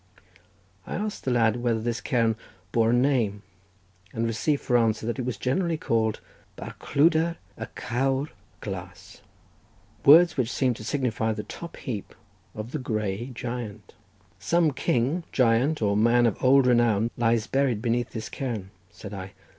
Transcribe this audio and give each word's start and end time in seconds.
I 0.87 0.95
asked 0.95 1.25
the 1.25 1.31
lad 1.31 1.57
whether 1.57 1.79
this 1.79 2.01
cairn 2.01 2.35
bore 2.71 2.89
a 2.89 2.93
name 2.93 3.43
and 4.11 4.25
received 4.25 4.63
for 4.63 4.75
answer 4.75 5.05
that 5.05 5.19
it 5.19 5.25
was 5.25 5.37
generally 5.37 5.77
called 5.77 6.21
Bar 6.55 6.73
cluder 6.81 7.37
y 7.55 7.67
Cawr 7.75 8.29
Glâs, 8.63 9.19
words 10.03 10.37
which 10.37 10.51
seem 10.51 10.73
to 10.73 10.83
signify 10.83 11.33
the 11.33 11.43
top 11.43 11.77
heap 11.77 12.15
of 12.55 12.71
the 12.71 12.79
Grey 12.79 13.27
Giant. 13.35 13.93
"Some 14.39 14.71
king, 14.71 15.23
giant, 15.31 15.83
or 15.83 15.95
man 15.95 16.25
of 16.25 16.43
old 16.43 16.65
renown 16.65 17.11
lies 17.15 17.45
buried 17.45 17.79
beneath 17.79 18.09
this 18.09 18.27
cairn," 18.27 18.71
said 18.89 19.13
I. 19.13 19.33